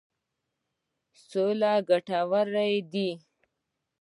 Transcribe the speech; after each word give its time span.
صلح 1.29 1.73
ګټور 1.89 2.47
دی. 2.91 3.09